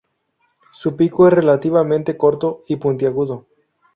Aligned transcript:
Su 0.71 0.95
pico 0.95 1.27
es 1.27 1.33
relativamente 1.35 2.17
corto 2.17 2.63
y 2.65 2.77
puntiagudo. 2.77 3.45